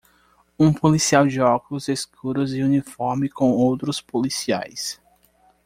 Um 0.59 0.73
policial 0.73 1.27
de 1.27 1.39
óculos 1.39 1.87
escuros 1.87 2.55
e 2.55 2.63
uniforme 2.63 3.29
com 3.29 3.51
outros 3.51 4.01
policiais 4.01 4.99